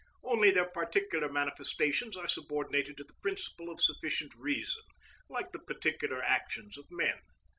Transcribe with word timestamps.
Only 0.23 0.49
their 0.49 0.65
particular 0.65 1.31
manifestations 1.31 2.17
are 2.17 2.27
subordinated 2.27 2.97
to 2.97 3.03
the 3.03 3.13
principle 3.21 3.69
of 3.69 3.79
sufficient 3.79 4.33
reason, 4.33 4.81
like 5.29 5.51
the 5.51 5.59
particular 5.59 6.23
actions 6.23 6.75
of 6.75 6.85
men. 6.89 7.19